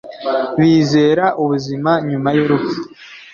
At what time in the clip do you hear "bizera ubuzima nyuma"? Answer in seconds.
0.59-2.29